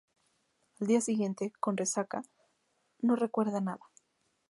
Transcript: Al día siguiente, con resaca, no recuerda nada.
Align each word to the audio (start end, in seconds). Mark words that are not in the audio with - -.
Al 0.79 0.87
día 0.87 0.99
siguiente, 0.99 1.53
con 1.59 1.77
resaca, 1.77 2.23
no 3.03 3.15
recuerda 3.15 3.61
nada. 3.61 3.83